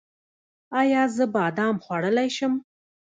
ایا 0.79 1.03
زه 1.15 1.25
بادام 1.35 1.75
خوړلی 1.83 2.29
شم؟ 2.35 2.53